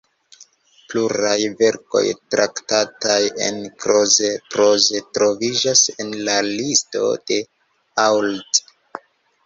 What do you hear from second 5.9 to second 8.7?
en la listo de Auld.